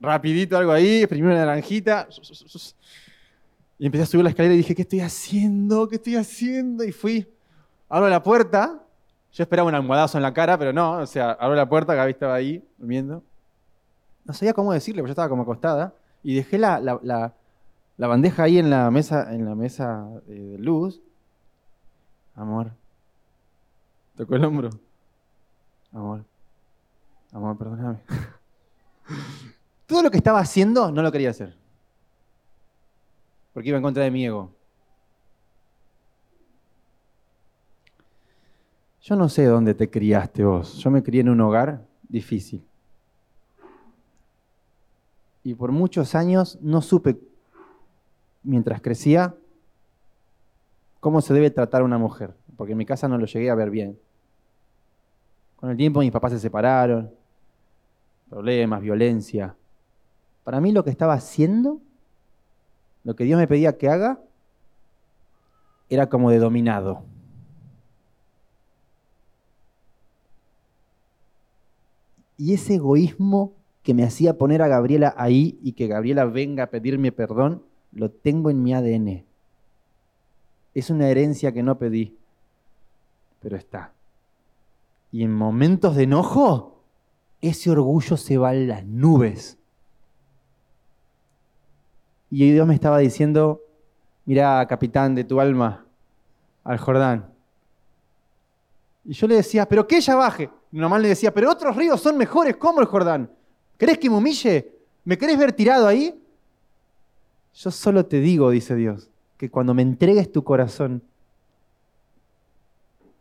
[0.00, 2.08] Rapidito algo ahí, exprimí una naranjita.
[3.78, 5.88] Y empecé a subir la escalera y dije, ¿qué estoy haciendo?
[5.88, 6.84] ¿Qué estoy haciendo?
[6.84, 7.26] Y fui,
[7.88, 8.80] abro la puerta.
[9.32, 10.98] Yo esperaba un almohadazo en la cara, pero no.
[10.98, 13.22] O sea, abro la puerta, Gaby estaba ahí, durmiendo.
[14.24, 15.92] No sabía cómo decirle, porque yo estaba como acostada.
[16.22, 17.32] Y dejé la, la,
[17.98, 21.00] bandeja ahí en la mesa, en la mesa de luz.
[22.36, 22.70] Amor.
[24.16, 24.70] Tocó el hombro.
[25.92, 26.24] Amor.
[27.34, 27.98] Amor, perdóname.
[29.86, 31.56] Todo lo que estaba haciendo no lo quería hacer.
[33.52, 34.52] Porque iba en contra de mi ego.
[39.02, 40.78] Yo no sé dónde te criaste vos.
[40.78, 42.64] Yo me crié en un hogar difícil.
[45.42, 47.18] Y por muchos años no supe,
[48.44, 49.34] mientras crecía,
[51.00, 52.32] cómo se debe tratar a una mujer.
[52.56, 53.98] Porque en mi casa no lo llegué a ver bien.
[55.56, 57.23] Con el tiempo mis papás se separaron
[58.28, 59.56] problemas, violencia.
[60.44, 61.80] Para mí lo que estaba haciendo,
[63.04, 64.20] lo que Dios me pedía que haga,
[65.88, 67.02] era como de dominado.
[72.36, 76.70] Y ese egoísmo que me hacía poner a Gabriela ahí y que Gabriela venga a
[76.70, 79.24] pedirme perdón, lo tengo en mi ADN.
[80.74, 82.16] Es una herencia que no pedí,
[83.40, 83.92] pero está.
[85.12, 86.73] Y en momentos de enojo,
[87.48, 89.58] ese orgullo se va a las nubes.
[92.30, 93.60] Y Dios me estaba diciendo,
[94.24, 95.86] mira, capitán de tu alma,
[96.64, 97.30] al Jordán.
[99.04, 100.50] Y yo le decía, pero que ella baje.
[100.72, 103.30] Normal le decía, pero otros ríos son mejores como el Jordán.
[103.76, 104.72] ¿Querés que me humille?
[105.04, 106.20] ¿Me querés ver tirado ahí?
[107.54, 111.02] Yo solo te digo, dice Dios, que cuando me entregues tu corazón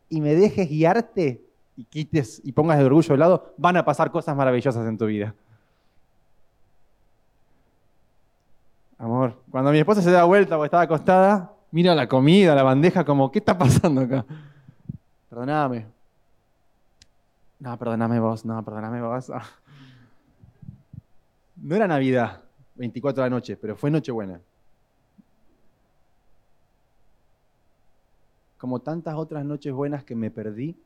[0.09, 1.43] y me dejes guiarte,
[1.75, 5.05] y quites y pongas el orgullo de lado, van a pasar cosas maravillosas en tu
[5.05, 5.33] vida.
[8.97, 13.03] Amor, Cuando mi esposa se da vuelta porque estaba acostada, mira la comida, la bandeja,
[13.03, 14.25] como, ¿qué está pasando acá?
[15.29, 15.87] Perdóname.
[17.59, 19.31] No, perdóname vos, no, perdóname vos.
[21.57, 22.41] No era Navidad,
[22.75, 24.39] 24 de la noche, pero fue Nochebuena.
[28.57, 30.77] Como tantas otras noches buenas que me perdí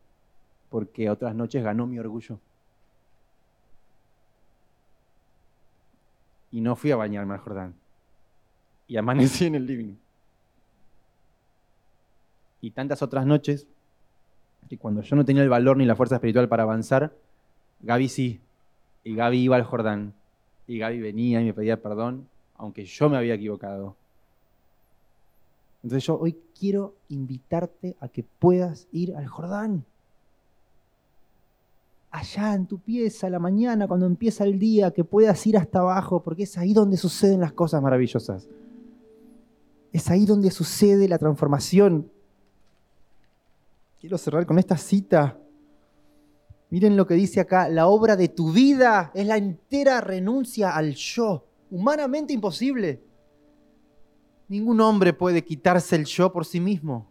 [0.69, 2.39] porque otras noches ganó mi orgullo.
[6.51, 7.73] Y no fui a bañarme al Jordán.
[8.87, 9.95] Y amanecí en el living.
[12.61, 13.67] Y tantas otras noches
[14.69, 17.13] que cuando yo no tenía el valor ni la fuerza espiritual para avanzar,
[17.81, 18.41] Gaby sí.
[19.03, 20.13] Y Gaby iba al Jordán.
[20.67, 22.27] Y Gaby venía y me pedía perdón,
[22.57, 23.95] aunque yo me había equivocado.
[25.83, 29.85] Entonces yo hoy quiero invitarte a que puedas ir al Jordán
[32.11, 35.79] allá en tu pieza a la mañana, cuando empieza el día, que puedas ir hasta
[35.79, 38.47] abajo, porque es ahí donde suceden las cosas maravillosas.
[39.91, 42.09] Es ahí donde sucede la transformación.
[43.99, 45.37] Quiero cerrar con esta cita.
[46.69, 50.93] Miren lo que dice acá, la obra de tu vida es la entera renuncia al
[50.95, 53.01] yo, humanamente imposible.
[54.49, 57.07] Ningún hombre puede quitarse el yo por sí mismo.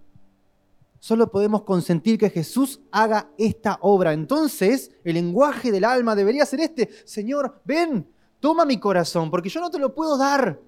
[1.06, 4.12] Solo podemos consentir que Jesús haga esta obra.
[4.12, 6.90] Entonces, el lenguaje del alma debería ser este.
[7.04, 10.60] Señor, ven, toma mi corazón, porque yo no te lo puedo dar.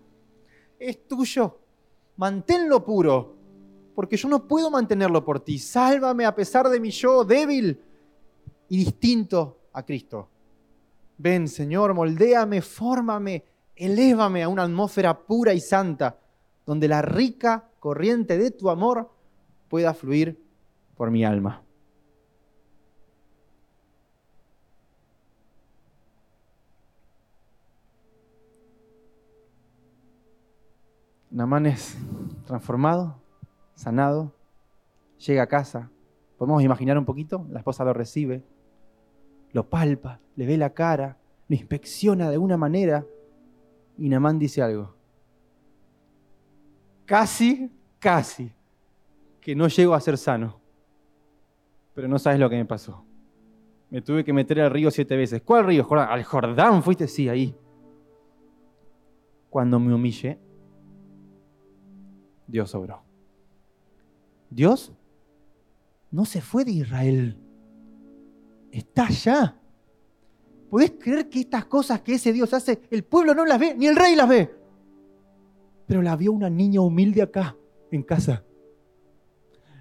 [0.78, 1.58] Es tuyo.
[2.18, 3.34] Manténlo puro,
[3.96, 5.58] porque yo no puedo mantenerlo por ti.
[5.58, 7.82] Sálvame a pesar de mi yo débil
[8.68, 10.28] y distinto a Cristo.
[11.16, 16.16] Ven, Señor, moldéame, fórmame, elévame a una atmósfera pura y santa,
[16.64, 19.17] donde la rica corriente de tu amor
[19.68, 20.42] pueda fluir
[20.96, 21.62] por mi alma.
[31.30, 31.96] Namán es
[32.46, 33.20] transformado,
[33.74, 34.32] sanado,
[35.18, 35.90] llega a casa.
[36.38, 38.42] Podemos imaginar un poquito, la esposa lo recibe,
[39.52, 43.04] lo palpa, le ve la cara, lo inspecciona de una manera
[43.98, 44.94] y Namán dice algo.
[47.04, 48.52] Casi, casi
[49.48, 50.60] que no llego a ser sano.
[51.94, 53.02] Pero no sabes lo que me pasó.
[53.88, 55.40] Me tuve que meter al río siete veces.
[55.40, 55.84] ¿Cuál río?
[55.84, 56.10] Jordán.
[56.10, 57.08] ¿Al Jordán fuiste?
[57.08, 57.56] Sí, ahí.
[59.48, 60.38] Cuando me humillé,
[62.46, 63.02] Dios obró.
[64.50, 64.92] Dios
[66.10, 67.38] no se fue de Israel.
[68.70, 69.56] Está allá.
[70.68, 73.86] ¿Podés creer que estas cosas que ese Dios hace, el pueblo no las ve, ni
[73.86, 74.54] el rey las ve?
[75.86, 77.56] Pero la vio una niña humilde acá,
[77.90, 78.44] en casa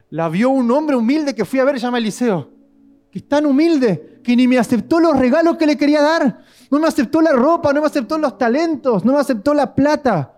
[0.10, 2.50] la vio un hombre humilde que fui a ver, llama Eliseo,
[3.12, 6.40] que es tan humilde que ni me aceptó los regalos que le quería dar,
[6.70, 10.34] no me aceptó la ropa, no me aceptó los talentos, no me aceptó la plata.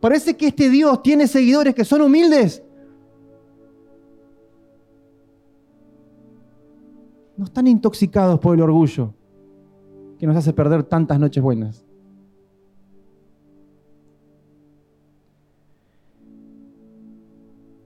[0.00, 2.62] Parece que este Dios tiene seguidores que son humildes.
[7.36, 9.14] No están intoxicados por el orgullo
[10.18, 11.84] que nos hace perder tantas noches buenas.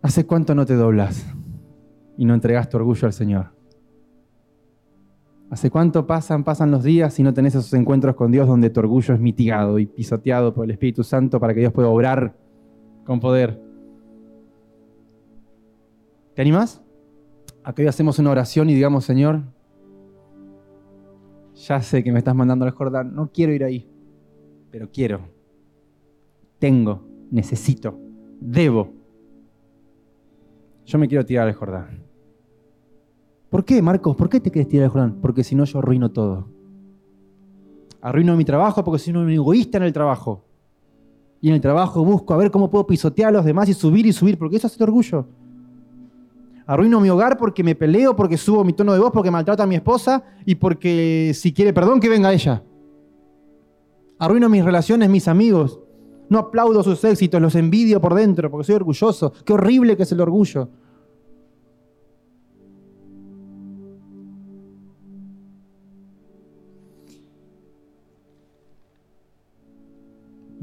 [0.05, 1.27] ¿Hace cuánto no te doblas
[2.19, 3.47] y no entregas tu orgullo al Señor?
[5.49, 8.81] ¿Hace cuánto pasan, pasan los días y no tenés esos encuentros con Dios donde tu
[8.81, 12.37] orgullo es mitigado y pisoteado por el Espíritu Santo para que Dios pueda obrar
[13.07, 13.59] con poder?
[16.35, 16.83] ¿Te animas?
[17.63, 19.45] A que hoy hacemos una oración y digamos, Señor,
[21.55, 23.89] ya sé que me estás mandando al Jordán, no quiero ir ahí,
[24.71, 25.31] pero quiero,
[26.59, 27.99] tengo, necesito,
[28.39, 28.94] debo
[30.87, 32.03] yo me quiero tirar al Jordán.
[33.51, 34.17] ¿Por qué, Marcos?
[34.17, 35.19] ¿Por qué te quieres tirar al Jordán?
[35.21, 36.49] Porque si no yo arruino todo.
[38.01, 40.45] Arruino mi trabajo porque soy un egoísta en el trabajo.
[41.41, 44.07] Y en el trabajo busco a ver cómo puedo pisotear a los demás y subir
[44.07, 45.27] y subir, porque eso hace orgullo.
[46.67, 49.67] Arruino mi hogar porque me peleo, porque subo mi tono de voz, porque maltrato a
[49.67, 52.63] mi esposa y porque si quiere perdón que venga ella.
[54.19, 55.81] Arruino mis relaciones, mis amigos,
[56.29, 59.33] no aplaudo sus éxitos, los envidio por dentro porque soy orgulloso.
[59.45, 60.69] Qué horrible que es el orgullo.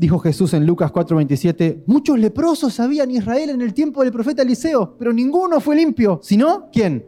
[0.01, 4.41] Dijo Jesús en Lucas 4:27, muchos leprosos había en Israel en el tiempo del profeta
[4.41, 6.19] Eliseo, pero ninguno fue limpio.
[6.23, 7.05] ¿Sino quién?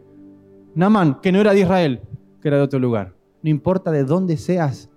[0.76, 2.02] Namán, que no era de Israel,
[2.40, 3.16] que era de otro lugar.
[3.42, 4.90] No importa de dónde seas,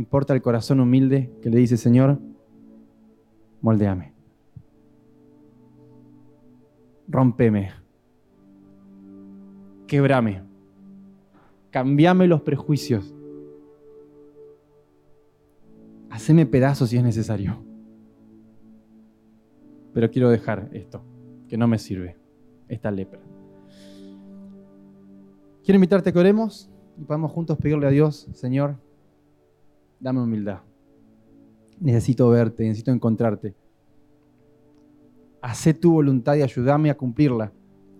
[0.00, 2.18] Importa el corazón humilde que le dice, Señor,
[3.60, 4.14] moldeame.
[7.06, 7.72] Rompeme.
[9.86, 10.42] Quebrame.
[11.68, 13.14] Cambiame los prejuicios.
[16.08, 17.62] Haceme pedazos si es necesario.
[19.92, 21.02] Pero quiero dejar esto,
[21.46, 22.16] que no me sirve,
[22.68, 23.20] esta lepra.
[25.62, 28.76] Quiero invitarte a que oremos y podamos juntos pedirle a Dios, Señor,
[30.00, 30.60] dame humildad.
[31.78, 33.54] Necesito verte, necesito encontrarte.
[35.40, 37.52] Hacé tu voluntad y ayúdame a cumplirla,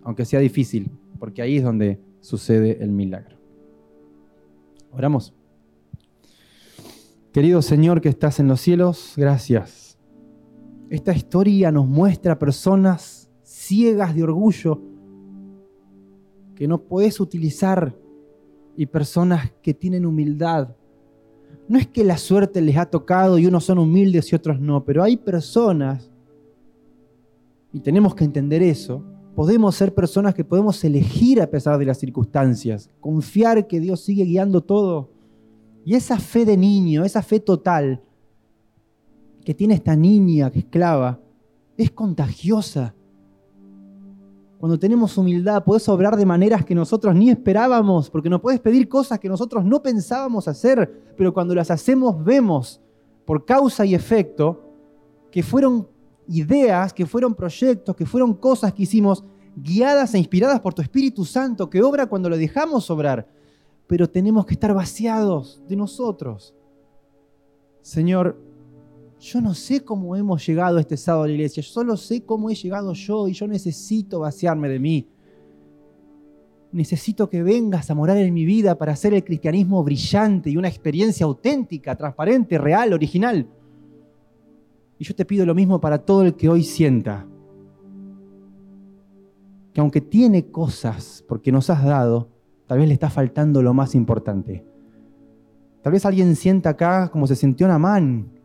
[0.03, 3.37] aunque sea difícil, porque ahí es donde sucede el milagro.
[4.91, 5.33] Oramos.
[7.31, 9.97] Querido Señor que estás en los cielos, gracias.
[10.89, 14.81] Esta historia nos muestra personas ciegas de orgullo
[16.55, 17.97] que no puedes utilizar
[18.75, 20.75] y personas que tienen humildad.
[21.71, 24.83] No es que la suerte les ha tocado y unos son humildes y otros no,
[24.83, 26.11] pero hay personas,
[27.71, 29.01] y tenemos que entender eso,
[29.37, 34.25] podemos ser personas que podemos elegir a pesar de las circunstancias, confiar que Dios sigue
[34.25, 35.11] guiando todo.
[35.85, 38.01] Y esa fe de niño, esa fe total
[39.45, 41.21] que tiene esta niña que esclava,
[41.77, 42.93] es contagiosa.
[44.61, 48.87] Cuando tenemos humildad, puedes obrar de maneras que nosotros ni esperábamos, porque nos puedes pedir
[48.87, 52.79] cosas que nosotros no pensábamos hacer, pero cuando las hacemos vemos
[53.25, 54.61] por causa y efecto
[55.31, 55.87] que fueron
[56.27, 59.23] ideas, que fueron proyectos, que fueron cosas que hicimos
[59.55, 63.27] guiadas e inspiradas por tu Espíritu Santo, que obra cuando lo dejamos obrar.
[63.87, 66.53] Pero tenemos que estar vaciados de nosotros.
[67.81, 68.37] Señor,
[69.21, 72.49] yo no sé cómo hemos llegado a este estado de la iglesia, solo sé cómo
[72.49, 75.07] he llegado yo y yo necesito vaciarme de mí.
[76.71, 80.69] Necesito que vengas a morar en mi vida para hacer el cristianismo brillante y una
[80.69, 83.47] experiencia auténtica, transparente, real, original.
[84.97, 87.27] Y yo te pido lo mismo para todo el que hoy sienta
[89.71, 92.29] que aunque tiene cosas porque nos has dado,
[92.65, 94.65] tal vez le está faltando lo más importante.
[95.83, 98.40] Tal vez alguien sienta acá como se sintió Namán.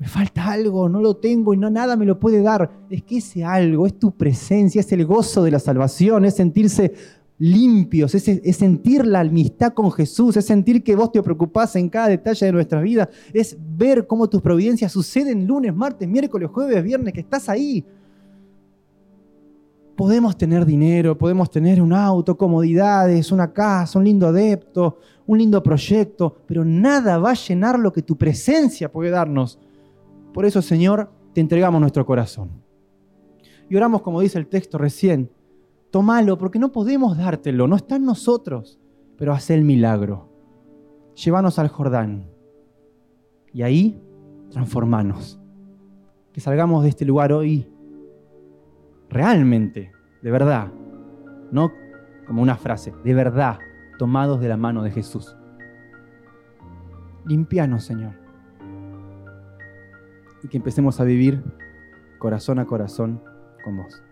[0.00, 2.70] Me falta algo, no lo tengo y no nada me lo puede dar.
[2.88, 6.94] Es que ese algo es tu presencia, es el gozo de la salvación, es sentirse
[7.36, 12.08] limpios, es, sentir la amistad con Jesús, es sentir que vos te preocupás en cada
[12.08, 17.12] detalle de nuestra vida, es ver cómo tus providencias suceden lunes, martes, miércoles, jueves, viernes,
[17.12, 17.84] que estás ahí.
[19.96, 25.62] Podemos tener dinero, podemos tener un auto, comodidades, una casa, un lindo adepto, un lindo
[25.62, 29.58] proyecto, pero nada va a llenar lo que tu presencia puede darnos.
[30.32, 32.50] Por eso, Señor, te entregamos nuestro corazón.
[33.68, 35.30] Y oramos como dice el texto recién,
[35.90, 38.78] Tómalo, porque no podemos dártelo, no está en nosotros,
[39.16, 40.28] pero haz el milagro.
[41.16, 42.30] Llévanos al Jordán
[43.52, 44.00] y ahí
[44.50, 45.40] transformanos.
[46.32, 47.68] Que salgamos de este lugar hoy
[49.08, 49.90] realmente,
[50.22, 50.68] de verdad,
[51.50, 51.72] no
[52.26, 53.58] como una frase, de verdad,
[53.98, 55.36] tomados de la mano de Jesús.
[57.26, 58.14] Limpianos, Señor.
[60.42, 61.42] Y que empecemos a vivir
[62.18, 63.22] corazón a corazón
[63.64, 64.02] con vos.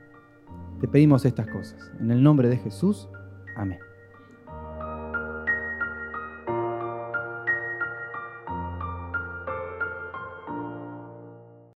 [0.81, 1.91] Te pedimos estas cosas.
[2.01, 3.09] En el nombre de Jesús.
[3.57, 3.79] Amén.